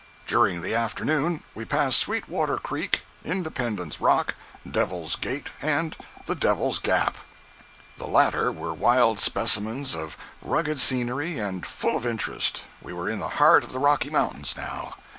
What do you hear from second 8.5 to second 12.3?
were wild specimens of rugged scenery, and full of